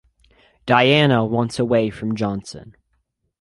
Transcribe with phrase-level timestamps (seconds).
[0.65, 2.75] Diana wants away from Johnson.